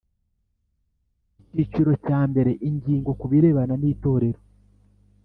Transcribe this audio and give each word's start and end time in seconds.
Icyiciro 1.41 1.91
cya 2.05 2.19
mbere 2.29 2.51
Ingingo 2.69 3.09
ku 3.19 3.25
birebana 3.31 3.73
nitorero 3.77 4.39